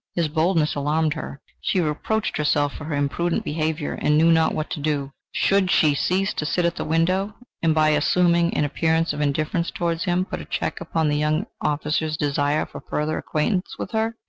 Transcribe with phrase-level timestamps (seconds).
[0.15, 1.39] His boldness alarmed her.
[1.61, 5.11] She reproached herself for her imprudent behaviour, and knew not what to do.
[5.31, 9.69] Should she cease to sit at the window and, by assuming an appearance of indifference
[9.69, 14.15] towards him, put a check upon the young officer's desire for further acquaintance with her?